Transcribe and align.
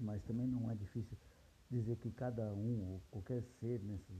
mas 0.00 0.22
também 0.24 0.46
não 0.46 0.70
é 0.70 0.74
difícil 0.74 1.16
dizer 1.70 1.96
que 1.96 2.10
cada 2.10 2.52
um 2.54 2.92
ou 2.92 3.02
qualquer 3.10 3.42
ser 3.60 3.80
nesse 3.82 4.12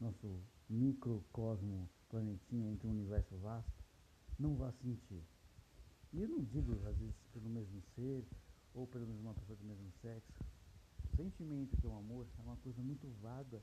nosso 0.00 0.40
microcosmo 0.68 1.88
planetinha 2.08 2.70
entre 2.70 2.86
um 2.86 2.90
universo 2.90 3.36
vasto 3.38 3.72
não 4.38 4.54
vai 4.56 4.72
sentir. 4.82 5.22
E 6.12 6.20
eu 6.20 6.28
não 6.28 6.42
digo 6.42 6.72
às 6.86 6.96
vezes 6.96 7.14
pelo 7.32 7.48
mesmo 7.48 7.80
ser 7.94 8.24
ou 8.74 8.86
pela 8.86 9.06
mesma 9.06 9.34
pessoa 9.34 9.56
do 9.56 9.64
mesmo 9.64 9.90
sexo. 10.02 10.32
O 11.12 11.16
sentimento 11.16 11.76
que 11.76 11.86
é 11.86 11.88
o 11.88 11.94
amor 11.94 12.26
é 12.38 12.42
uma 12.42 12.56
coisa 12.56 12.82
muito 12.82 13.08
vaga 13.22 13.62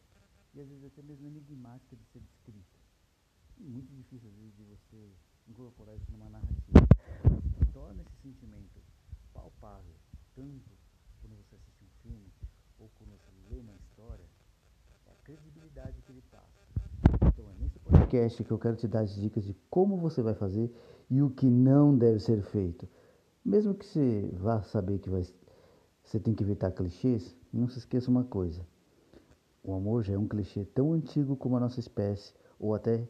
e 0.53 0.59
às 0.59 0.67
vezes 0.67 0.85
até 0.85 1.01
mesmo 1.01 1.27
enigmática 1.27 1.95
de 1.95 2.03
ser 2.05 2.19
descrita. 2.19 2.79
E 3.59 3.63
muito 3.63 3.93
difícil 3.93 4.29
às 4.29 4.35
vezes 4.35 4.55
de 4.55 4.63
você 4.63 5.11
incorporar 5.47 5.95
isso 5.95 6.11
numa 6.11 6.29
narrativa. 6.29 6.87
Torna 7.71 8.01
esse 8.03 8.21
sentimento 8.21 8.81
palpável, 9.33 9.95
tanto 10.35 10.71
quando 11.23 11.37
você 11.37 11.55
assiste 11.55 11.81
um 11.81 11.87
filme 12.01 12.33
ou 12.77 12.91
quando 12.97 13.11
você 13.11 13.31
lê 13.49 13.57
uma 13.57 13.73
história, 13.75 14.25
é 15.07 15.11
a 15.11 15.15
credibilidade 15.23 16.01
que 16.01 16.11
ele 16.11 16.21
passa. 16.29 16.59
Então 17.27 17.45
é 17.49 17.63
nesse 17.63 17.79
podcast 17.79 18.43
que 18.43 18.51
eu 18.51 18.59
quero 18.59 18.75
te 18.75 18.87
dar 18.89 18.99
as 18.99 19.15
dicas 19.15 19.45
de 19.45 19.55
como 19.69 19.95
você 19.95 20.21
vai 20.21 20.33
fazer 20.33 20.69
e 21.09 21.21
o 21.21 21.29
que 21.29 21.49
não 21.49 21.97
deve 21.97 22.19
ser 22.19 22.41
feito. 22.43 22.89
Mesmo 23.45 23.73
que 23.73 23.85
você 23.85 24.29
vá 24.33 24.61
saber 24.63 24.99
que 24.99 25.09
vai, 25.09 25.23
você 26.03 26.19
tem 26.19 26.35
que 26.35 26.43
evitar 26.43 26.71
clichês, 26.71 27.33
não 27.53 27.69
se 27.69 27.79
esqueça 27.79 28.11
uma 28.11 28.25
coisa. 28.25 28.65
O 29.63 29.73
amor 29.73 30.03
já 30.03 30.15
é 30.15 30.17
um 30.17 30.27
clichê 30.27 30.65
tão 30.65 30.91
antigo 30.91 31.37
como 31.37 31.55
a 31.55 31.59
nossa 31.59 31.79
espécie, 31.79 32.33
ou 32.59 32.75
até 32.75 33.07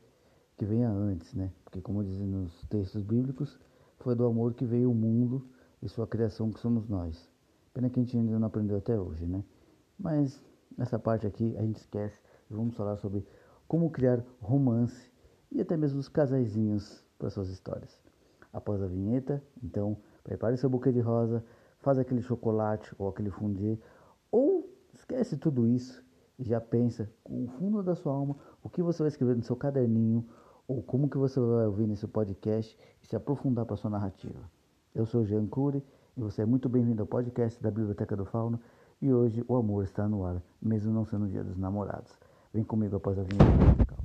que 0.55 0.65
venha 0.65 0.89
antes, 0.89 1.33
né? 1.33 1.51
Porque 1.63 1.81
como 1.81 2.03
dizem 2.03 2.27
nos 2.27 2.63
textos 2.65 3.01
bíblicos, 3.01 3.59
foi 3.97 4.13
do 4.13 4.25
amor 4.25 4.53
que 4.53 4.65
veio 4.65 4.91
o 4.91 4.95
mundo 4.95 5.47
e 5.81 5.89
sua 5.89 6.05
criação 6.05 6.51
que 6.51 6.59
somos 6.59 6.87
nós. 6.87 7.32
Pena 7.73 7.89
que 7.89 7.99
a 7.99 8.03
gente 8.03 8.15
ainda 8.15 8.37
não 8.37 8.47
aprendeu 8.47 8.77
até 8.77 8.99
hoje, 8.99 9.25
né? 9.25 9.43
Mas 9.97 10.43
nessa 10.77 10.99
parte 10.99 11.25
aqui 11.25 11.55
a 11.57 11.61
gente 11.61 11.77
esquece 11.77 12.19
e 12.49 12.53
vamos 12.53 12.75
falar 12.75 12.97
sobre 12.97 13.25
como 13.67 13.89
criar 13.89 14.23
romance 14.39 15.11
e 15.51 15.59
até 15.59 15.75
mesmo 15.75 15.99
os 15.99 16.07
casaizinhos 16.07 17.03
para 17.17 17.29
suas 17.29 17.49
histórias. 17.49 17.99
Após 18.51 18.81
a 18.81 18.87
vinheta, 18.87 19.43
então, 19.63 19.97
prepare 20.23 20.57
seu 20.57 20.69
buquê 20.69 20.91
de 20.91 20.99
rosa, 20.99 21.43
faz 21.79 21.97
aquele 21.97 22.21
chocolate 22.21 22.93
ou 22.99 23.07
aquele 23.09 23.31
fondue, 23.31 23.79
ou 24.31 24.69
esquece 24.93 25.37
tudo 25.37 25.67
isso 25.67 26.03
e 26.37 26.43
já 26.43 26.61
pensa 26.61 27.09
com 27.23 27.43
o 27.43 27.47
fundo 27.47 27.81
da 27.81 27.95
sua 27.95 28.13
alma 28.13 28.37
o 28.61 28.69
que 28.69 28.83
você 28.83 29.01
vai 29.01 29.07
escrever 29.07 29.35
no 29.35 29.43
seu 29.43 29.55
caderninho 29.55 30.27
ou 30.67 30.81
como 30.81 31.09
que 31.09 31.17
você 31.17 31.39
vai 31.39 31.65
ouvir 31.65 31.87
nesse 31.87 32.07
podcast 32.07 32.77
e 33.01 33.07
se 33.07 33.15
aprofundar 33.15 33.65
para 33.65 33.75
sua 33.75 33.89
narrativa. 33.89 34.49
Eu 34.93 35.05
sou 35.05 35.25
Jean 35.25 35.47
Cury 35.47 35.83
você 36.15 36.43
é 36.43 36.45
muito 36.45 36.69
bem-vindo 36.69 37.01
ao 37.01 37.07
podcast 37.07 37.61
da 37.61 37.71
Biblioteca 37.71 38.15
do 38.15 38.23
Fauno 38.23 38.59
e 39.01 39.11
hoje 39.11 39.43
o 39.47 39.55
amor 39.55 39.83
está 39.83 40.07
no 40.07 40.23
ar, 40.23 40.39
mesmo 40.61 40.93
não 40.93 41.05
sendo 41.05 41.25
o 41.25 41.27
dia 41.27 41.43
dos 41.43 41.57
namorados. 41.57 42.13
Vem 42.53 42.63
comigo 42.63 42.95
após 42.95 43.17
a 43.17 43.23
vinheta 43.23 43.43
musical. 43.65 43.97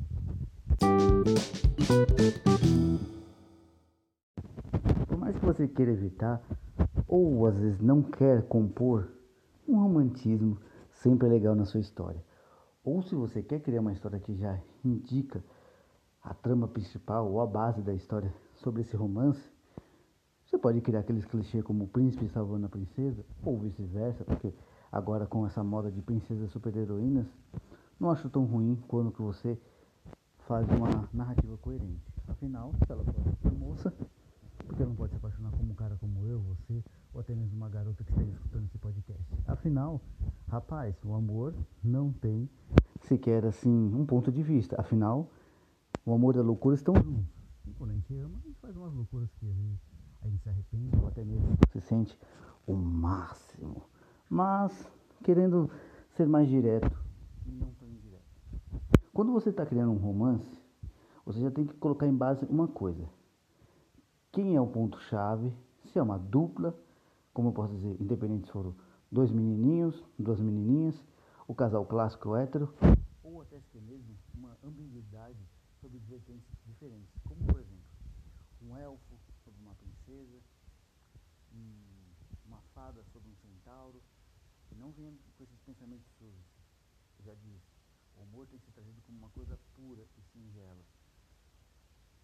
Por 5.06 5.18
mais 5.18 5.36
que 5.36 5.44
você 5.44 5.68
queira 5.68 5.92
evitar, 5.92 6.42
ou 7.06 7.46
às 7.46 7.58
vezes 7.58 7.78
não 7.78 8.02
quer 8.02 8.42
compor, 8.48 9.08
um 9.68 9.76
romantismo 9.76 10.58
sempre 10.90 11.28
é 11.28 11.30
legal 11.30 11.54
na 11.54 11.66
sua 11.66 11.80
história. 11.80 12.24
Ou 12.82 13.02
se 13.02 13.14
você 13.14 13.42
quer 13.42 13.60
criar 13.60 13.82
uma 13.82 13.92
história 13.92 14.18
que 14.18 14.34
já 14.34 14.58
indica 14.82 15.44
a 16.22 16.32
trama 16.32 16.68
principal 16.68 17.30
ou 17.30 17.38
a 17.42 17.46
base 17.46 17.82
da 17.82 17.92
história 17.92 18.32
sobre 18.54 18.80
esse 18.80 18.96
romance, 18.96 19.57
você 20.48 20.56
pode 20.56 20.80
criar 20.80 21.00
aqueles 21.00 21.26
clichês 21.26 21.62
como 21.62 21.84
o 21.84 21.88
príncipe 21.88 22.26
salvando 22.30 22.64
a 22.64 22.68
princesa, 22.70 23.22
ou 23.44 23.58
vice-versa, 23.58 24.24
porque 24.24 24.50
agora 24.90 25.26
com 25.26 25.46
essa 25.46 25.62
moda 25.62 25.90
de 25.90 26.00
princesas 26.00 26.50
super-heroínas, 26.50 27.26
não 28.00 28.10
acho 28.10 28.30
tão 28.30 28.46
ruim 28.46 28.82
quando 28.88 29.12
que 29.12 29.20
você 29.20 29.58
faz 30.46 30.66
uma 30.70 31.06
narrativa 31.12 31.54
coerente. 31.58 32.00
Afinal, 32.26 32.72
se 32.86 32.90
ela 32.90 33.04
pode 33.04 33.36
ser 33.42 33.52
moça, 33.52 33.92
porque 34.66 34.82
não 34.86 34.94
pode 34.94 35.12
se 35.12 35.18
apaixonar 35.18 35.50
como 35.50 35.70
um 35.70 35.74
cara 35.74 35.96
como 36.00 36.24
eu, 36.24 36.40
você, 36.40 36.82
ou 37.12 37.20
até 37.20 37.34
mesmo 37.34 37.54
uma 37.54 37.68
garota 37.68 38.02
que 38.02 38.10
esteja 38.10 38.30
escutando 38.30 38.64
esse 38.64 38.78
podcast. 38.78 39.22
Afinal, 39.46 40.00
rapaz, 40.48 40.96
o 41.04 41.12
amor 41.12 41.54
não 41.84 42.10
tem 42.10 42.48
sequer 43.02 43.44
assim 43.44 43.94
um 43.94 44.06
ponto 44.06 44.32
de 44.32 44.42
vista. 44.42 44.80
Afinal, 44.80 45.30
o 46.06 46.14
amor 46.14 46.36
e 46.36 46.38
a 46.38 46.42
loucura 46.42 46.74
estão 46.74 46.94
juntos. 46.94 47.36
E 47.66 47.74
quando 47.74 47.90
a 47.90 47.94
gente 47.94 48.14
ama, 48.14 48.38
a 48.38 48.46
gente 48.48 48.58
faz 48.60 48.74
umas 48.74 48.94
loucuras 48.94 49.28
mesmo 51.24 51.56
se 51.72 51.80
sente 51.80 52.18
o 52.66 52.74
máximo. 52.74 53.82
Mas 54.28 54.90
querendo 55.22 55.70
ser 56.10 56.26
mais 56.26 56.48
direto 56.48 56.96
e 57.46 57.50
não 57.50 57.70
tão 57.74 57.88
quando 59.18 59.32
você 59.32 59.50
está 59.50 59.66
criando 59.66 59.90
um 59.90 59.96
romance, 59.96 60.46
você 61.26 61.40
já 61.40 61.50
tem 61.50 61.66
que 61.66 61.74
colocar 61.74 62.06
em 62.06 62.14
base 62.14 62.46
uma 62.46 62.68
coisa. 62.68 63.10
Quem 64.30 64.54
é 64.54 64.60
o 64.60 64.66
ponto-chave? 64.68 65.52
Se 65.86 65.98
é 65.98 66.02
uma 66.04 66.16
dupla, 66.16 66.72
como 67.34 67.48
eu 67.48 67.52
posso 67.52 67.74
dizer, 67.74 68.00
independente 68.00 68.46
se 68.46 68.52
foram 68.52 68.76
dois 69.10 69.32
menininhos, 69.32 70.04
duas 70.16 70.38
menininhas, 70.38 71.02
o 71.48 71.54
casal 71.54 71.84
clássico 71.84 72.36
hétero, 72.36 72.72
ou 73.24 73.42
até 73.42 73.58
se 73.58 73.80
mesmo 73.80 74.14
uma 74.32 74.56
ambiguidade 74.62 75.44
sobre 75.80 75.98
vertentes 76.08 76.54
diferentes, 76.64 77.10
como 77.24 77.42
por 77.44 77.58
exemplo, 77.58 77.82
um 78.62 78.76
elfo 78.76 79.18
sobre 79.42 79.60
uma 79.62 79.74
princesa, 79.74 80.38
uma 82.44 82.60
fada 82.74 83.02
sobre 83.12 83.28
um 83.30 83.36
centauro, 83.36 84.02
e 84.70 84.74
não 84.74 84.92
venha 84.92 85.12
com 85.36 85.44
esses 85.44 85.60
pensamentos 85.60 86.06
sujos. 86.18 86.46
Eu 87.18 87.24
já 87.24 87.34
disse, 87.34 87.66
o 88.16 88.22
amor 88.22 88.46
tem 88.46 88.58
que 88.58 88.66
ser 88.66 88.72
trazido 88.72 89.00
como 89.02 89.18
uma 89.18 89.30
coisa 89.30 89.58
pura 89.76 90.04
e 90.16 90.22
singela. 90.32 90.84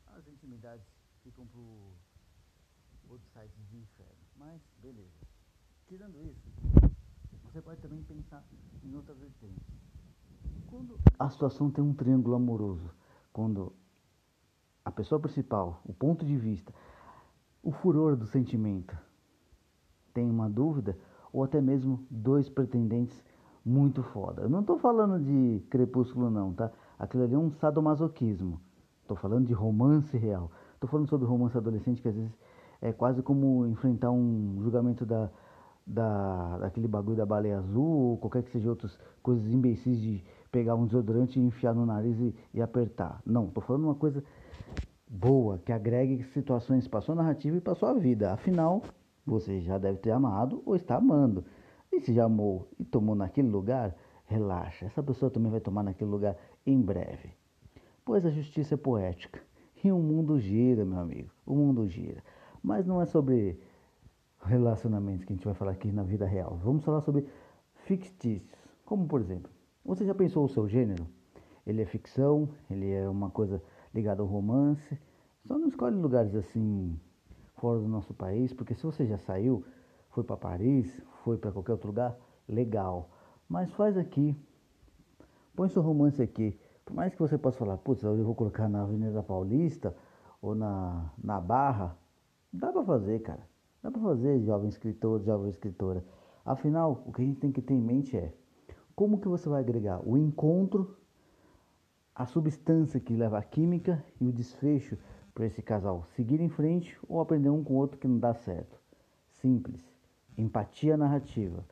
As 0.06 0.26
intimidades 0.28 0.86
ficam 1.22 1.46
para 1.46 1.60
outros 3.10 3.30
sites 3.32 3.68
de 3.68 3.76
inferno. 3.76 4.24
Mas, 4.36 4.60
beleza. 4.80 5.26
Tirando 5.86 6.22
isso, 6.22 6.48
você 7.42 7.60
pode 7.60 7.80
também 7.80 8.02
pensar 8.02 8.44
em 8.82 8.94
outra 8.94 9.14
vertente. 9.14 9.60
Quando 10.66 10.98
a 11.18 11.30
situação 11.30 11.70
tem 11.70 11.84
um 11.84 11.94
triângulo 11.94 12.34
amoroso, 12.34 12.90
quando 13.32 13.72
a 14.84 14.90
pessoa 14.90 15.20
principal, 15.20 15.80
o 15.84 15.92
ponto 15.92 16.24
de 16.24 16.36
vista, 16.36 16.74
o 17.62 17.72
furor 17.72 18.16
do 18.16 18.26
sentimento 18.26 18.96
tem 20.14 20.30
uma 20.30 20.48
dúvida, 20.48 20.96
ou 21.32 21.42
até 21.42 21.60
mesmo 21.60 22.00
dois 22.08 22.48
pretendentes 22.48 23.22
muito 23.64 24.02
foda. 24.02 24.42
Eu 24.42 24.48
não 24.48 24.60
estou 24.60 24.78
falando 24.78 25.18
de 25.18 25.60
crepúsculo 25.68 26.30
não, 26.30 26.52
tá? 26.52 26.70
Aquilo 26.98 27.24
ali 27.24 27.34
é 27.34 27.38
um 27.38 27.50
sadomasoquismo. 27.50 28.60
Estou 29.02 29.16
falando 29.16 29.46
de 29.46 29.52
romance 29.52 30.16
real. 30.16 30.50
Estou 30.74 30.88
falando 30.88 31.08
sobre 31.08 31.26
romance 31.26 31.56
adolescente 31.56 32.00
que 32.00 32.08
às 32.08 32.14
vezes 32.14 32.32
é 32.80 32.92
quase 32.92 33.22
como 33.22 33.66
enfrentar 33.66 34.10
um 34.10 34.58
julgamento 34.62 35.04
da, 35.04 35.30
da 35.86 36.58
daquele 36.58 36.86
bagulho 36.86 37.16
da 37.16 37.26
baleia 37.26 37.58
azul 37.58 37.84
ou 37.84 38.18
qualquer 38.18 38.42
que 38.42 38.50
seja 38.50 38.68
outras 38.68 38.98
coisas 39.22 39.50
imbecis 39.50 40.00
de 40.00 40.22
pegar 40.52 40.74
um 40.74 40.86
desodorante 40.86 41.40
e 41.40 41.42
enfiar 41.42 41.74
no 41.74 41.84
nariz 41.84 42.18
e, 42.20 42.34
e 42.52 42.62
apertar. 42.62 43.20
Não, 43.26 43.46
estou 43.46 43.62
falando 43.62 43.84
uma 43.84 43.94
coisa 43.94 44.22
boa, 45.08 45.58
que 45.58 45.72
agregue 45.72 46.22
situações 46.32 46.86
para 46.86 47.00
sua 47.00 47.14
narrativa 47.14 47.56
e 47.56 47.60
para 47.60 47.74
sua 47.74 47.94
vida. 47.94 48.32
Afinal, 48.32 48.82
você 49.26 49.60
já 49.60 49.78
deve 49.78 49.98
ter 49.98 50.10
amado 50.10 50.62
ou 50.64 50.76
está 50.76 50.96
amando. 50.96 51.44
E 51.92 52.00
se 52.00 52.12
já 52.12 52.24
amou 52.24 52.68
e 52.78 52.84
tomou 52.84 53.14
naquele 53.14 53.48
lugar, 53.48 53.94
relaxa, 54.26 54.86
essa 54.86 55.02
pessoa 55.02 55.30
também 55.30 55.50
vai 55.50 55.60
tomar 55.60 55.82
naquele 55.82 56.10
lugar 56.10 56.36
em 56.66 56.80
breve. 56.80 57.32
Pois 58.04 58.26
a 58.26 58.30
justiça 58.30 58.74
é 58.74 58.76
poética. 58.76 59.40
E 59.82 59.92
o 59.92 59.98
mundo 59.98 60.38
gira, 60.38 60.84
meu 60.84 60.98
amigo. 60.98 61.30
O 61.46 61.54
mundo 61.54 61.86
gira. 61.86 62.22
Mas 62.62 62.86
não 62.86 63.00
é 63.00 63.06
sobre 63.06 63.60
relacionamentos 64.42 65.24
que 65.24 65.32
a 65.32 65.36
gente 65.36 65.44
vai 65.44 65.54
falar 65.54 65.72
aqui 65.72 65.92
na 65.92 66.02
vida 66.02 66.26
real. 66.26 66.58
Vamos 66.62 66.84
falar 66.84 67.00
sobre 67.00 67.26
fictícios. 67.84 68.58
Como 68.84 69.06
por 69.06 69.20
exemplo, 69.20 69.50
você 69.84 70.04
já 70.04 70.14
pensou 70.14 70.44
o 70.44 70.48
seu 70.48 70.68
gênero? 70.68 71.06
Ele 71.66 71.80
é 71.80 71.86
ficção, 71.86 72.48
ele 72.70 72.90
é 72.90 73.08
uma 73.08 73.30
coisa 73.30 73.62
ligada 73.94 74.22
ao 74.22 74.28
romance. 74.28 74.98
Só 75.46 75.58
não 75.58 75.68
escolhe 75.68 75.96
lugares 75.96 76.34
assim 76.34 76.98
fora 77.56 77.78
do 77.78 77.88
nosso 77.88 78.12
país, 78.14 78.52
porque 78.52 78.74
se 78.74 78.82
você 78.82 79.06
já 79.06 79.18
saiu, 79.18 79.64
foi 80.10 80.22
para 80.24 80.36
Paris, 80.36 81.02
foi 81.22 81.36
para 81.36 81.52
qualquer 81.52 81.72
outro 81.72 81.88
lugar, 81.88 82.16
legal. 82.48 83.10
Mas 83.48 83.72
faz 83.72 83.96
aqui, 83.96 84.36
põe 85.54 85.68
seu 85.68 85.82
romance 85.82 86.22
aqui. 86.22 86.58
Por 86.84 86.94
mais 86.94 87.14
que 87.14 87.20
você 87.20 87.38
possa 87.38 87.58
falar, 87.58 87.78
putz, 87.78 88.02
eu 88.02 88.24
vou 88.24 88.34
colocar 88.34 88.68
na 88.68 88.82
Avenida 88.82 89.22
Paulista 89.22 89.96
ou 90.40 90.54
na, 90.54 91.10
na 91.22 91.40
Barra, 91.40 91.96
dá 92.52 92.70
para 92.72 92.84
fazer, 92.84 93.20
cara. 93.20 93.46
Dá 93.82 93.90
para 93.90 94.00
fazer, 94.00 94.40
jovem 94.42 94.68
escritor, 94.68 95.22
jovem 95.22 95.50
escritora. 95.50 96.04
Afinal, 96.44 97.02
o 97.06 97.12
que 97.12 97.22
a 97.22 97.24
gente 97.24 97.40
tem 97.40 97.52
que 97.52 97.62
ter 97.62 97.74
em 97.74 97.80
mente 97.80 98.16
é 98.16 98.32
como 98.94 99.18
que 99.18 99.28
você 99.28 99.48
vai 99.48 99.60
agregar 99.60 100.00
o 100.06 100.16
encontro, 100.16 100.96
a 102.14 102.26
substância 102.26 103.00
que 103.00 103.16
leva 103.16 103.38
a 103.38 103.42
química 103.42 104.04
e 104.20 104.26
o 104.26 104.32
desfecho 104.32 104.96
para 105.34 105.46
esse 105.46 105.60
casal 105.60 106.04
seguir 106.14 106.40
em 106.40 106.48
frente 106.48 106.96
ou 107.08 107.20
aprender 107.20 107.50
um 107.50 107.64
com 107.64 107.74
o 107.74 107.76
outro 107.76 107.98
que 107.98 108.06
não 108.06 108.18
dá 108.18 108.32
certo. 108.34 108.78
Simples 109.28 109.94
empatia 110.36 110.96
narrativa. 110.96 111.64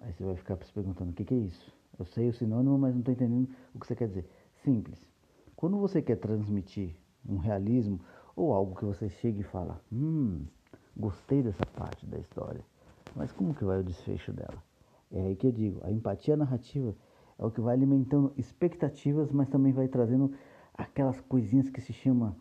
Aí 0.00 0.12
você 0.12 0.24
vai 0.24 0.36
ficar 0.36 0.56
se 0.64 0.72
perguntando: 0.72 1.10
o 1.10 1.14
que, 1.14 1.24
que 1.24 1.34
é 1.34 1.38
isso? 1.38 1.74
Eu 1.98 2.04
sei 2.04 2.28
o 2.28 2.32
sinônimo, 2.32 2.78
mas 2.78 2.92
não 2.92 3.00
estou 3.00 3.14
entendendo 3.14 3.48
o 3.74 3.80
que 3.80 3.86
você 3.86 3.96
quer 3.96 4.08
dizer. 4.08 4.28
Simples. 4.62 5.06
Quando 5.54 5.78
você 5.78 6.02
quer 6.02 6.16
transmitir 6.16 6.94
um 7.26 7.38
realismo 7.38 7.98
ou 8.34 8.52
algo 8.52 8.76
que 8.76 8.84
você 8.84 9.08
chega 9.08 9.40
e 9.40 9.44
fala: 9.44 9.80
Hum, 9.92 10.44
gostei 10.96 11.42
dessa 11.42 11.64
parte 11.66 12.06
da 12.06 12.18
história, 12.18 12.64
mas 13.14 13.32
como 13.32 13.54
que 13.54 13.64
vai 13.64 13.80
o 13.80 13.84
desfecho 13.84 14.32
dela? 14.32 14.62
É 15.10 15.20
aí 15.20 15.36
que 15.36 15.46
eu 15.46 15.52
digo: 15.52 15.80
a 15.82 15.90
empatia 15.90 16.36
narrativa 16.36 16.94
é 17.38 17.44
o 17.44 17.50
que 17.50 17.60
vai 17.60 17.74
alimentando 17.74 18.32
expectativas, 18.36 19.32
mas 19.32 19.48
também 19.48 19.72
vai 19.72 19.88
trazendo 19.88 20.32
aquelas 20.76 21.20
coisinhas 21.20 21.70
que 21.70 21.80
se 21.80 21.92
chama 21.92 22.36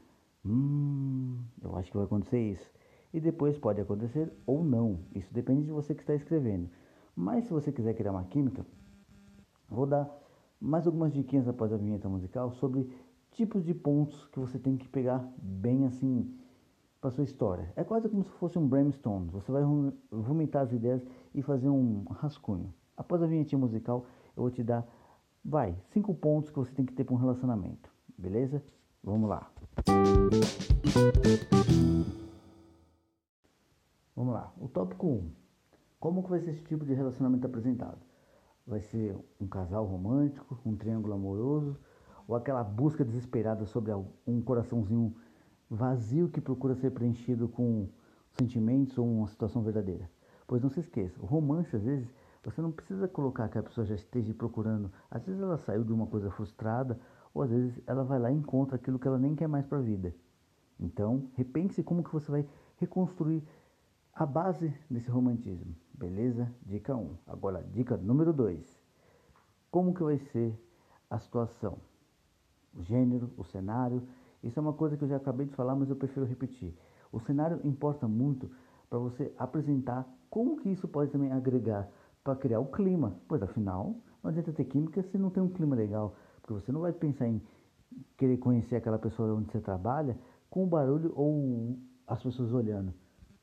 Hum, 0.45 1.39
eu 1.63 1.75
acho 1.75 1.89
que 1.89 1.97
vai 1.97 2.05
acontecer 2.05 2.39
isso. 2.39 2.69
E 3.11 3.19
depois 3.19 3.57
pode 3.57 3.81
acontecer 3.81 4.31
ou 4.45 4.63
não. 4.63 4.99
Isso 5.15 5.33
depende 5.33 5.63
de 5.63 5.71
você 5.71 5.95
que 5.95 6.01
está 6.01 6.13
escrevendo. 6.13 6.69
Mas 7.15 7.45
se 7.45 7.51
você 7.51 7.71
quiser 7.71 7.95
criar 7.95 8.11
uma 8.11 8.25
química, 8.25 8.65
vou 9.67 9.87
dar 9.87 10.07
mais 10.61 10.85
algumas 10.85 11.13
diquinhas 11.13 11.47
após 11.47 11.73
a 11.73 11.77
vinheta 11.77 12.07
musical 12.07 12.51
sobre 12.51 12.89
tipos 13.31 13.65
de 13.65 13.73
pontos 13.73 14.27
que 14.27 14.39
você 14.39 14.59
tem 14.59 14.77
que 14.77 14.87
pegar 14.87 15.27
bem 15.41 15.85
assim 15.85 16.31
para 17.01 17.09
sua 17.09 17.23
história. 17.23 17.71
É 17.75 17.83
quase 17.83 18.07
como 18.07 18.23
se 18.23 18.31
fosse 18.31 18.59
um 18.59 18.67
brainstorm. 18.67 19.27
Você 19.27 19.51
vai 19.51 19.63
vomitar 20.11 20.63
as 20.63 20.73
ideias 20.73 21.03
e 21.33 21.41
fazer 21.41 21.69
um 21.69 22.03
rascunho. 22.11 22.71
Após 22.95 23.23
a 23.23 23.27
vinheta 23.27 23.57
musical, 23.57 24.05
eu 24.35 24.43
vou 24.43 24.51
te 24.51 24.63
dar, 24.63 24.87
vai, 25.43 25.75
cinco 25.89 26.13
pontos 26.13 26.51
que 26.51 26.59
você 26.59 26.71
tem 26.71 26.85
que 26.85 26.93
ter 26.93 27.03
para 27.03 27.15
um 27.15 27.17
relacionamento. 27.17 27.94
Beleza? 28.17 28.63
Vamos 29.03 29.29
lá. 29.29 29.51
Vamos 34.15 34.33
lá. 34.33 34.53
O 34.59 34.67
tópico 34.67 35.07
1. 35.07 35.31
Como 35.99 36.23
que 36.23 36.29
vai 36.29 36.39
ser 36.39 36.51
esse 36.51 36.63
tipo 36.63 36.85
de 36.85 36.93
relacionamento 36.93 37.45
apresentado? 37.45 37.99
Vai 38.65 38.81
ser 38.81 39.17
um 39.39 39.47
casal 39.47 39.85
romântico, 39.85 40.57
um 40.65 40.75
triângulo 40.75 41.13
amoroso, 41.13 41.77
ou 42.27 42.35
aquela 42.35 42.63
busca 42.63 43.03
desesperada 43.03 43.65
sobre 43.65 43.91
um 44.25 44.41
coraçãozinho 44.41 45.15
vazio 45.69 46.29
que 46.29 46.41
procura 46.41 46.75
ser 46.75 46.91
preenchido 46.91 47.47
com 47.47 47.89
sentimentos 48.31 48.97
ou 48.97 49.05
uma 49.05 49.27
situação 49.27 49.61
verdadeira? 49.61 50.09
Pois 50.47 50.61
não 50.61 50.69
se 50.69 50.79
esqueça, 50.79 51.19
o 51.21 51.25
romance 51.25 51.75
às 51.75 51.83
vezes 51.83 52.07
você 52.45 52.61
não 52.61 52.71
precisa 52.71 53.07
colocar 53.07 53.49
que 53.49 53.57
a 53.57 53.63
pessoa 53.63 53.85
já 53.85 53.95
esteja 53.95 54.31
procurando. 54.33 54.91
Às 55.09 55.25
vezes 55.25 55.41
ela 55.41 55.57
saiu 55.57 55.83
de 55.83 55.91
uma 55.91 56.05
coisa 56.05 56.29
frustrada, 56.29 56.99
ou 57.35 57.43
às 57.43 57.51
vezes 57.51 57.79
ela 57.85 58.03
vai 58.03 58.17
lá 58.17 58.31
e 58.31 58.35
encontra 58.35 58.77
aquilo 58.77 58.97
que 58.97 59.07
ela 59.07 59.19
nem 59.19 59.35
quer 59.35 59.47
mais 59.47 59.65
para 59.65 59.77
a 59.77 59.81
vida. 59.81 60.15
Então, 60.79 61.29
repense 61.35 61.83
como 61.83 62.03
que 62.03 62.11
você 62.11 62.31
vai 62.31 62.47
reconstruir 62.77 63.43
a 64.13 64.25
base 64.25 64.73
desse 64.89 65.09
romantismo. 65.11 65.75
Beleza? 65.93 66.49
Dica 66.65 66.95
1. 66.95 67.15
Agora, 67.27 67.61
dica 67.73 67.97
número 67.97 68.31
2. 68.31 68.81
Como 69.69 69.93
que 69.93 70.01
vai 70.01 70.17
ser 70.17 70.57
a 71.09 71.19
situação? 71.19 71.77
O 72.73 72.81
gênero, 72.81 73.29
o 73.37 73.43
cenário. 73.43 74.01
Isso 74.41 74.57
é 74.57 74.61
uma 74.61 74.73
coisa 74.73 74.95
que 74.95 75.03
eu 75.03 75.07
já 75.09 75.17
acabei 75.17 75.45
de 75.45 75.53
falar, 75.53 75.75
mas 75.75 75.89
eu 75.89 75.95
prefiro 75.97 76.25
repetir. 76.25 76.73
O 77.11 77.19
cenário 77.19 77.59
importa 77.65 78.07
muito 78.07 78.49
para 78.89 78.99
você 78.99 79.33
apresentar 79.37 80.07
como 80.29 80.57
que 80.57 80.69
isso 80.69 80.87
pode 80.87 81.11
também 81.11 81.31
agregar 81.33 81.89
para 82.23 82.35
criar 82.35 82.59
o 82.59 82.65
clima. 82.65 83.17
Pois 83.27 83.43
afinal, 83.43 83.95
não 84.23 84.29
adianta 84.29 84.53
ter 84.53 84.65
química 84.65 85.03
se 85.03 85.17
não 85.17 85.29
tem 85.29 85.43
um 85.43 85.49
clima 85.49 85.75
legal. 85.75 86.15
Porque 86.45 86.61
você 86.61 86.71
não 86.71 86.81
vai 86.81 86.93
pensar 86.93 87.27
em 87.27 87.41
querer 88.17 88.37
conhecer 88.37 88.75
aquela 88.75 88.99
pessoa 88.99 89.33
onde 89.33 89.51
você 89.51 89.59
trabalha 89.59 90.15
com 90.47 90.63
o 90.63 90.67
barulho 90.67 91.11
ou 91.15 91.75
as 92.05 92.21
pessoas 92.21 92.53
olhando. 92.53 92.93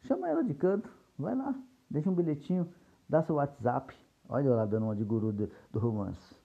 Chama 0.02 0.28
ela 0.28 0.44
de 0.44 0.54
canto, 0.54 0.88
vai 1.18 1.34
lá, 1.34 1.52
deixa 1.90 2.08
um 2.08 2.14
bilhetinho, 2.14 2.72
dá 3.08 3.20
seu 3.24 3.34
WhatsApp. 3.34 3.92
Olha 4.28 4.46
eu 4.46 4.54
lá 4.54 4.64
dando 4.66 4.84
uma 4.84 4.94
de 4.94 5.02
guru 5.02 5.32
do, 5.32 5.50
do 5.72 5.80
romance. 5.80 6.36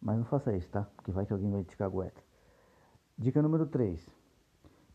Mas 0.00 0.16
não 0.16 0.24
faça 0.26 0.56
isso, 0.56 0.68
tá? 0.68 0.86
Porque 0.94 1.10
vai 1.10 1.26
que 1.26 1.32
alguém 1.32 1.50
vai 1.50 1.64
te 1.64 1.76
cagueta. 1.76 2.22
Dica 3.18 3.42
número 3.42 3.66
3. 3.66 4.08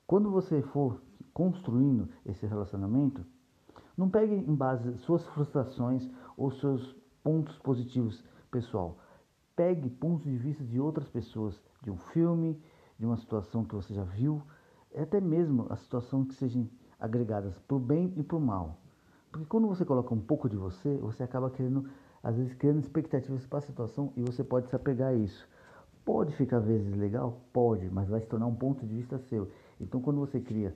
Quando 0.08 0.32
você 0.32 0.62
for 0.62 1.02
construindo 1.34 2.08
esse 2.26 2.46
relacionamento, 2.46 3.26
não 3.98 4.10
pegue 4.10 4.36
em 4.36 4.56
base 4.56 4.98
suas 5.00 5.26
frustrações 5.28 6.10
ou 6.38 6.50
seus 6.50 6.96
pontos 7.22 7.58
positivos 7.60 8.24
pessoal. 8.50 8.98
Pegue 9.62 9.92
pontos 9.92 10.24
de 10.24 10.36
vista 10.36 10.64
de 10.64 10.80
outras 10.80 11.08
pessoas, 11.08 11.62
de 11.84 11.92
um 11.92 11.96
filme, 11.96 12.60
de 12.98 13.06
uma 13.06 13.16
situação 13.16 13.64
que 13.64 13.76
você 13.76 13.94
já 13.94 14.04
viu, 14.04 14.42
até 14.98 15.22
mesmo 15.22 15.68
a 15.70 15.76
situação 15.76 16.26
que 16.26 16.34
sejam 16.34 16.68
agregadas 17.00 17.60
para 17.60 17.78
o 17.78 17.80
bem 17.80 18.12
e 18.18 18.24
para 18.24 18.38
o 18.38 18.42
mal. 18.42 18.82
Porque 19.32 19.46
quando 19.46 19.68
você 19.68 19.86
coloca 19.86 20.16
um 20.16 20.20
pouco 20.20 20.50
de 20.50 20.58
você, 20.58 20.98
você 20.98 21.22
acaba 21.22 21.52
querendo, 21.52 21.88
às 22.24 22.38
vezes, 22.38 22.56
criando 22.56 22.80
expectativas 22.80 23.46
para 23.46 23.60
a 23.60 23.62
situação 23.62 24.12
e 24.16 24.24
você 24.24 24.44
pode 24.44 24.68
se 24.68 24.76
apegar 24.76 25.10
a 25.10 25.14
isso. 25.14 25.48
Pode 26.04 26.36
ficar 26.36 26.58
às 26.58 26.66
vezes 26.66 26.96
legal? 26.96 27.40
Pode, 27.54 27.88
mas 27.88 28.10
vai 28.10 28.20
se 28.20 28.26
tornar 28.26 28.48
um 28.48 28.56
ponto 28.56 28.84
de 28.84 28.96
vista 28.96 29.20
seu. 29.20 29.48
Então, 29.80 30.02
quando 30.02 30.20
você 30.22 30.40
cria 30.40 30.74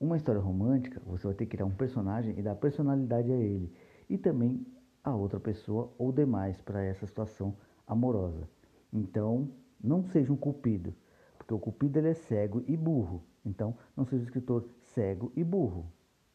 uma 0.00 0.16
história 0.16 0.40
romântica, 0.40 1.00
você 1.06 1.24
vai 1.24 1.36
ter 1.36 1.46
que 1.46 1.52
criar 1.52 1.66
um 1.66 1.70
personagem 1.70 2.36
e 2.36 2.42
dar 2.42 2.56
personalidade 2.56 3.30
a 3.30 3.36
ele. 3.36 3.72
E 4.10 4.18
também 4.18 4.66
a 5.04 5.14
outra 5.14 5.38
pessoa 5.38 5.92
ou 5.96 6.10
demais 6.10 6.60
para 6.60 6.82
essa 6.82 7.06
situação 7.06 7.54
amorosa. 7.88 8.48
Então, 8.92 9.50
não 9.82 10.04
seja 10.04 10.32
um 10.32 10.36
cupido, 10.36 10.94
porque 11.36 11.54
o 11.54 11.58
cupido 11.58 11.98
ele 11.98 12.10
é 12.10 12.14
cego 12.14 12.62
e 12.66 12.76
burro. 12.76 13.22
Então, 13.44 13.76
não 13.96 14.04
seja 14.04 14.22
um 14.22 14.26
escritor 14.26 14.68
cego 14.82 15.32
e 15.34 15.42
burro. 15.42 15.90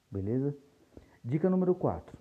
Beleza? 0.09 0.55
Dica 1.23 1.50
número 1.50 1.75
4. 1.75 2.17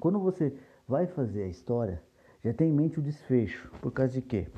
Quando 0.00 0.18
você 0.18 0.56
vai 0.86 1.06
fazer 1.06 1.44
a 1.44 1.48
história, 1.48 2.02
já 2.42 2.52
tem 2.52 2.70
em 2.70 2.74
mente 2.74 2.98
o 2.98 3.02
desfecho. 3.02 3.70
Por 3.80 3.92
causa 3.92 4.14
de 4.14 4.22
quê? 4.22 4.48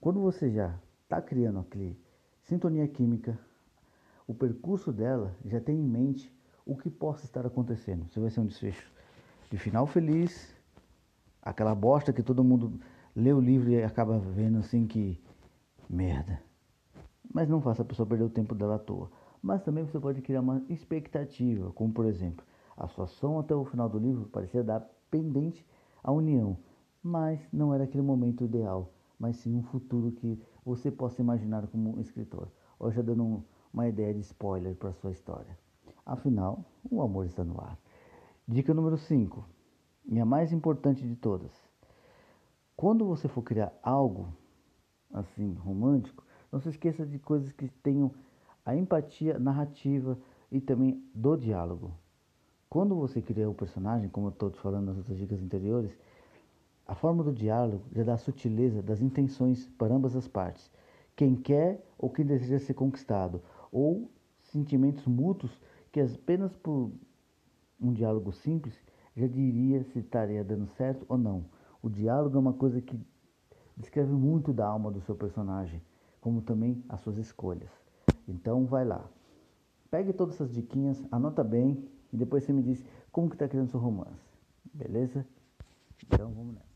Quando 0.00 0.20
você 0.20 0.50
já 0.50 0.78
está 1.02 1.20
criando 1.20 1.60
aquele 1.60 1.98
sintonia 2.42 2.86
química, 2.88 3.38
o 4.26 4.34
percurso 4.34 4.92
dela 4.92 5.36
já 5.44 5.60
tem 5.60 5.76
em 5.76 5.88
mente 5.88 6.32
o 6.64 6.76
que 6.76 6.88
possa 6.88 7.24
estar 7.24 7.44
acontecendo. 7.44 8.08
Se 8.08 8.20
vai 8.20 8.30
ser 8.30 8.40
um 8.40 8.46
desfecho 8.46 8.90
de 9.50 9.58
final 9.58 9.86
feliz, 9.86 10.54
aquela 11.42 11.74
bosta 11.74 12.12
que 12.12 12.22
todo 12.22 12.44
mundo 12.44 12.80
lê 13.14 13.32
o 13.32 13.40
livro 13.40 13.70
e 13.70 13.82
acaba 13.82 14.18
vendo 14.18 14.58
assim 14.58 14.86
que 14.86 15.20
merda. 15.88 16.42
Mas 17.32 17.48
não 17.48 17.60
faça 17.60 17.82
a 17.82 17.84
pessoa 17.84 18.06
perder 18.06 18.24
o 18.24 18.30
tempo 18.30 18.54
dela 18.54 18.76
à 18.76 18.78
toa. 18.78 19.10
Mas 19.42 19.62
também 19.62 19.84
você 19.84 19.98
pode 19.98 20.20
criar 20.20 20.40
uma 20.40 20.62
expectativa, 20.68 21.72
como 21.72 21.92
por 21.92 22.04
exemplo, 22.04 22.44
a 22.76 22.86
situação 22.86 23.38
até 23.38 23.54
o 23.54 23.64
final 23.64 23.88
do 23.88 23.98
livro 23.98 24.26
parecia 24.26 24.62
dar 24.62 24.86
pendente 25.10 25.66
à 26.02 26.12
união, 26.12 26.56
mas 27.02 27.40
não 27.52 27.72
era 27.72 27.84
aquele 27.84 28.02
momento 28.02 28.44
ideal, 28.44 28.92
mas 29.18 29.36
sim 29.36 29.56
um 29.56 29.62
futuro 29.62 30.12
que 30.12 30.40
você 30.64 30.90
possa 30.90 31.20
imaginar 31.20 31.66
como 31.68 32.00
escritor. 32.00 32.48
Hoje 32.78 32.96
já 32.96 33.02
dando 33.02 33.22
um, 33.22 33.42
uma 33.72 33.88
ideia 33.88 34.12
de 34.12 34.20
spoiler 34.20 34.74
para 34.74 34.92
sua 34.92 35.10
história. 35.10 35.58
Afinal, 36.04 36.64
o 36.90 37.02
amor 37.02 37.26
está 37.26 37.44
no 37.44 37.60
ar. 37.60 37.78
Dica 38.46 38.74
número 38.74 38.96
5, 38.96 39.44
e 40.04 40.18
a 40.18 40.24
mais 40.24 40.52
importante 40.52 41.06
de 41.06 41.16
todas. 41.16 41.52
Quando 42.76 43.04
você 43.04 43.28
for 43.28 43.42
criar 43.42 43.72
algo 43.82 44.28
assim 45.12 45.54
romântico, 45.54 46.24
não 46.50 46.60
se 46.60 46.68
esqueça 46.68 47.04
de 47.06 47.18
coisas 47.18 47.52
que 47.52 47.68
tenham 47.68 48.10
a 48.64 48.74
empatia 48.74 49.38
narrativa 49.38 50.18
e 50.50 50.60
também 50.60 51.02
do 51.14 51.36
diálogo. 51.36 51.92
Quando 52.68 52.94
você 52.94 53.20
cria 53.20 53.50
o 53.50 53.54
personagem, 53.54 54.08
como 54.08 54.28
eu 54.28 54.30
estou 54.30 54.50
te 54.50 54.60
falando 54.60 54.86
nas 54.86 54.96
outras 54.96 55.18
dicas 55.18 55.42
anteriores, 55.42 55.96
a 56.86 56.94
forma 56.94 57.22
do 57.22 57.32
diálogo 57.32 57.84
já 57.92 58.02
dá 58.02 58.14
a 58.14 58.18
sutileza 58.18 58.82
das 58.82 59.00
intenções 59.00 59.66
para 59.78 59.94
ambas 59.94 60.16
as 60.16 60.26
partes. 60.26 60.70
Quem 61.14 61.36
quer 61.36 61.84
ou 61.98 62.10
quem 62.10 62.24
deseja 62.24 62.58
ser 62.58 62.74
conquistado, 62.74 63.42
ou 63.70 64.10
sentimentos 64.42 65.06
mútuos 65.06 65.52
que 65.92 66.00
apenas 66.00 66.56
por 66.56 66.90
um 67.80 67.92
diálogo 67.92 68.32
simples 68.32 68.74
já 69.16 69.26
diria 69.26 69.82
se 69.84 69.98
estaria 69.98 70.44
dando 70.44 70.66
certo 70.66 71.04
ou 71.08 71.18
não. 71.18 71.44
O 71.82 71.88
diálogo 71.88 72.36
é 72.36 72.40
uma 72.40 72.52
coisa 72.52 72.80
que 72.80 72.98
descreve 73.76 74.12
muito 74.12 74.52
da 74.52 74.66
alma 74.66 74.90
do 74.90 75.00
seu 75.00 75.14
personagem, 75.14 75.82
como 76.20 76.42
também 76.42 76.84
as 76.88 77.00
suas 77.00 77.16
escolhas. 77.16 77.70
Então 78.28 78.66
vai 78.66 78.84
lá. 78.84 79.04
Pegue 79.90 80.12
todas 80.12 80.34
essas 80.34 80.52
diquinhas, 80.52 81.02
anota 81.10 81.42
bem 81.42 81.88
e 82.12 82.16
depois 82.16 82.44
você 82.44 82.52
me 82.52 82.62
diz 82.62 82.84
como 83.10 83.28
que 83.28 83.34
está 83.34 83.48
criando 83.48 83.70
seu 83.70 83.80
romance. 83.80 84.30
Beleza? 84.72 85.26
Então 86.04 86.30
vamos 86.32 86.54
nessa. 86.54 86.70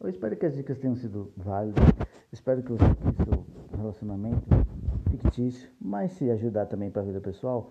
Eu 0.00 0.08
espero 0.08 0.36
que 0.36 0.46
as 0.46 0.54
dicas 0.54 0.78
tenham 0.78 0.96
sido 0.96 1.30
válidas. 1.36 1.84
Espero 2.32 2.62
que 2.62 2.72
você 2.72 2.84
seu 3.24 3.78
relacionamento 3.78 4.48
fictício, 5.20 5.70
mas 5.80 6.12
se 6.12 6.30
ajudar 6.30 6.66
também 6.66 6.90
para 6.90 7.02
a 7.02 7.04
vida 7.04 7.20
pessoal, 7.20 7.70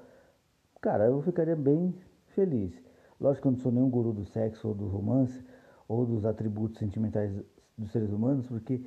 cara, 0.79 1.05
eu 1.05 1.21
ficaria 1.21 1.55
bem 1.55 1.93
feliz. 2.27 2.73
Lógico 3.19 3.43
que 3.43 3.47
eu 3.47 3.51
não 3.51 3.59
sou 3.59 3.71
nenhum 3.71 3.89
guru 3.89 4.13
do 4.13 4.23
sexo 4.25 4.69
ou 4.69 4.73
do 4.73 4.87
romance 4.87 5.43
ou 5.87 6.05
dos 6.05 6.25
atributos 6.25 6.77
sentimentais 6.77 7.33
dos 7.77 7.91
seres 7.91 8.11
humanos, 8.11 8.47
porque 8.47 8.85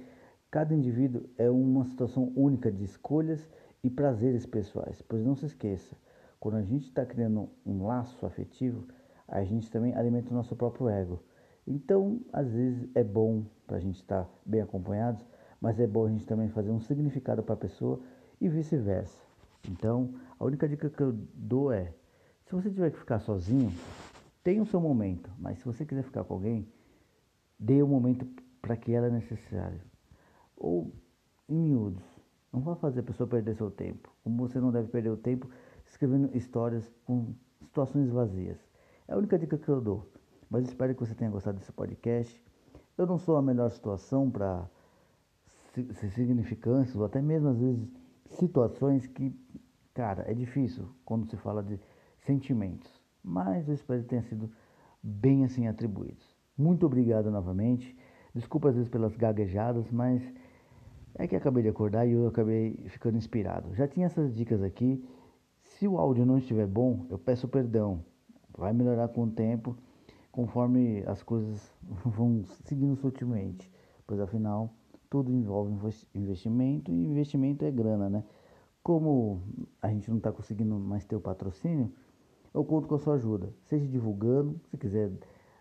cada 0.50 0.74
indivíduo 0.74 1.22
é 1.36 1.50
uma 1.50 1.84
situação 1.84 2.32
única 2.36 2.70
de 2.70 2.84
escolhas 2.84 3.46
e 3.82 3.90
prazeres 3.90 4.46
pessoais. 4.46 5.02
Pois 5.02 5.24
não 5.24 5.34
se 5.34 5.46
esqueça, 5.46 5.96
Quando 6.38 6.56
a 6.56 6.62
gente 6.62 6.88
está 6.88 7.06
criando 7.06 7.48
um 7.64 7.86
laço 7.86 8.26
afetivo, 8.26 8.86
a 9.28 9.44
gente 9.44 9.70
também 9.70 9.94
alimenta 9.94 10.30
o 10.30 10.34
nosso 10.34 10.56
próprio 10.56 10.88
ego. 10.88 11.22
Então, 11.66 12.20
às 12.32 12.50
vezes 12.52 12.88
é 12.94 13.04
bom 13.04 13.44
para 13.66 13.76
a 13.76 13.80
gente 13.80 13.96
estar 13.96 14.24
tá 14.24 14.30
bem 14.44 14.60
acompanhados, 14.60 15.24
mas 15.60 15.78
é 15.78 15.86
bom 15.86 16.06
a 16.06 16.10
gente 16.10 16.26
também 16.26 16.48
fazer 16.48 16.70
um 16.70 16.80
significado 16.80 17.42
para 17.42 17.54
a 17.54 17.56
pessoa 17.56 18.00
e 18.42 18.48
vice-versa. 18.48 19.22
Então, 19.70 20.12
a 20.38 20.44
única 20.44 20.68
dica 20.68 20.90
que 20.90 21.00
eu 21.00 21.12
dou 21.32 21.72
é: 21.72 21.94
se 22.44 22.52
você 22.52 22.68
tiver 22.68 22.90
que 22.90 22.98
ficar 22.98 23.20
sozinho, 23.20 23.72
tenha 24.42 24.60
o 24.60 24.66
seu 24.66 24.80
momento, 24.80 25.30
mas 25.38 25.58
se 25.58 25.64
você 25.64 25.86
quiser 25.86 26.02
ficar 26.02 26.24
com 26.24 26.34
alguém, 26.34 26.68
dê 27.56 27.80
o 27.80 27.86
momento 27.86 28.26
para 28.60 28.76
que 28.76 28.92
ela 28.92 29.06
é 29.06 29.10
necessário. 29.10 29.80
Ou, 30.56 30.92
em 31.48 31.56
miúdos, 31.56 32.04
não 32.52 32.60
vá 32.60 32.74
fazer 32.74 33.00
a 33.00 33.04
pessoa 33.04 33.28
perder 33.28 33.54
seu 33.54 33.70
tempo. 33.70 34.12
Como 34.24 34.48
você 34.48 34.58
não 34.58 34.72
deve 34.72 34.88
perder 34.88 35.10
o 35.10 35.16
tempo 35.16 35.48
escrevendo 35.86 36.36
histórias 36.36 36.92
com 37.04 37.34
situações 37.60 38.10
vazias. 38.10 38.58
É 39.06 39.14
a 39.14 39.16
única 39.16 39.38
dica 39.38 39.56
que 39.56 39.68
eu 39.68 39.80
dou. 39.80 40.10
Mas 40.50 40.64
espero 40.64 40.94
que 40.94 41.00
você 41.00 41.14
tenha 41.14 41.30
gostado 41.30 41.58
desse 41.58 41.72
podcast. 41.72 42.42
Eu 42.98 43.06
não 43.06 43.18
sou 43.18 43.36
a 43.36 43.42
melhor 43.42 43.70
situação 43.70 44.30
para 44.30 44.68
significâncias 46.14 46.94
ou 46.96 47.04
até 47.04 47.22
mesmo 47.22 47.48
às 47.48 47.58
vezes 47.58 47.88
situações 48.34 49.06
que, 49.06 49.34
cara, 49.94 50.24
é 50.30 50.34
difícil 50.34 50.88
quando 51.04 51.26
se 51.28 51.36
fala 51.36 51.62
de 51.62 51.78
sentimentos. 52.20 52.90
Mas 53.22 53.68
eu 53.68 53.74
espero 53.74 54.02
que 54.02 54.08
tenha 54.08 54.22
sido 54.22 54.50
bem 55.02 55.44
assim 55.44 55.66
atribuídos. 55.66 56.24
Muito 56.56 56.86
obrigado 56.86 57.30
novamente. 57.30 57.96
Desculpa 58.34 58.68
às 58.70 58.74
vezes 58.74 58.88
pelas 58.88 59.16
gaguejadas, 59.16 59.90
mas 59.90 60.22
é 61.14 61.26
que 61.26 61.36
acabei 61.36 61.62
de 61.62 61.68
acordar 61.68 62.06
e 62.06 62.12
eu 62.12 62.26
acabei 62.26 62.74
ficando 62.88 63.16
inspirado. 63.16 63.74
Já 63.74 63.86
tinha 63.86 64.06
essas 64.06 64.34
dicas 64.34 64.62
aqui. 64.62 65.04
Se 65.62 65.86
o 65.86 65.98
áudio 65.98 66.24
não 66.24 66.38
estiver 66.38 66.66
bom, 66.66 67.06
eu 67.10 67.18
peço 67.18 67.46
perdão. 67.48 68.04
Vai 68.56 68.72
melhorar 68.72 69.08
com 69.08 69.24
o 69.24 69.30
tempo, 69.30 69.76
conforme 70.30 71.02
as 71.06 71.22
coisas 71.22 71.72
vão 72.04 72.44
seguindo 72.64 72.96
sutilmente. 72.96 73.70
Pois 74.06 74.20
afinal, 74.20 74.74
tudo 75.12 75.30
envolve 75.30 75.70
investimento 76.14 76.90
e 76.90 76.94
investimento 76.94 77.66
é 77.66 77.70
grana, 77.70 78.08
né? 78.08 78.24
Como 78.82 79.42
a 79.82 79.88
gente 79.88 80.08
não 80.08 80.16
está 80.16 80.32
conseguindo 80.32 80.74
mais 80.78 81.04
ter 81.04 81.14
o 81.14 81.20
patrocínio, 81.20 81.92
eu 82.54 82.64
conto 82.64 82.88
com 82.88 82.94
a 82.94 82.98
sua 82.98 83.16
ajuda. 83.16 83.52
Seja 83.64 83.86
divulgando, 83.86 84.58
se 84.70 84.78
quiser 84.78 85.12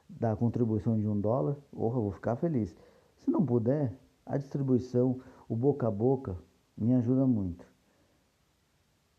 dar 0.07 0.31
a 0.31 0.35
contribuição 0.37 0.97
de 0.97 1.05
um 1.05 1.19
dólar, 1.19 1.57
porra, 1.69 1.97
eu 1.97 2.01
vou 2.01 2.11
ficar 2.13 2.37
feliz. 2.37 2.73
Se 3.17 3.29
não 3.29 3.45
puder, 3.45 3.93
a 4.25 4.37
distribuição, 4.37 5.19
o 5.49 5.55
boca 5.55 5.85
a 5.85 5.91
boca, 5.91 6.37
me 6.77 6.93
ajuda 6.93 7.27
muito. 7.27 7.67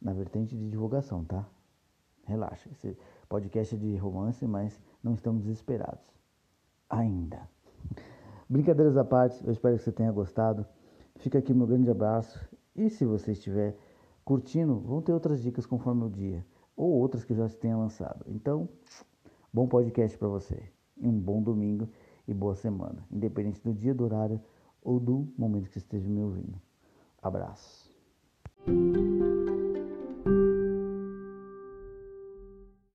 Na 0.01 0.15
vertente 0.15 0.57
de 0.57 0.71
divulgação, 0.71 1.27
tá? 1.27 1.47
Relaxa. 2.25 2.71
Esse 2.71 2.97
podcast 3.29 3.75
é 3.75 3.79
de 3.79 3.97
romance, 3.97 4.47
mas 4.47 4.81
não 5.03 5.13
estamos 5.13 5.43
desesperados. 5.43 6.11
Ainda. 6.89 7.52
Brincadeiras 8.49 8.97
à 8.97 9.05
parte, 9.05 9.45
eu 9.45 9.53
espero 9.53 9.77
que 9.77 9.83
você 9.83 9.93
tenha 9.93 10.13
gostado. 10.13 10.67
Fica 11.17 11.39
aqui 11.39 11.55
meu 11.55 11.67
grande 11.67 11.91
abraço. 11.91 12.39
E 12.75 12.89
se 12.89 13.05
você 13.05 13.33
estiver 13.33 13.77
curtindo, 14.25 14.79
vão 14.81 15.01
ter 15.01 15.13
outras 15.13 15.43
dicas 15.43 15.67
conforme 15.67 16.05
o 16.05 16.11
dia. 16.11 16.45
Ou 16.77 16.91
outras 16.93 17.25
que 17.25 17.33
eu 17.33 17.37
já 17.37 17.49
tenha 17.49 17.77
lançado. 17.77 18.25
Então, 18.29 18.69
bom 19.53 19.67
podcast 19.67 20.17
para 20.17 20.29
você. 20.29 20.63
Um 21.01 21.13
bom 21.13 21.43
domingo 21.43 21.89
e 22.27 22.33
boa 22.33 22.55
semana. 22.55 23.05
Independente 23.11 23.63
do 23.63 23.73
dia, 23.73 23.95
do 23.95 24.05
horário 24.05 24.41
ou 24.83 24.99
do 24.99 25.29
momento 25.37 25.71
que 25.71 25.79
esteja 25.79 26.09
me 26.09 26.23
ouvindo. 26.23 26.61
Abraço. 27.23 27.91